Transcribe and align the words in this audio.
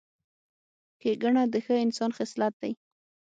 ښېګڼه 1.01 1.43
د 1.53 1.55
ښه 1.65 1.75
انسان 1.85 2.09
خصلت 2.17 2.53
دی. 2.61 2.73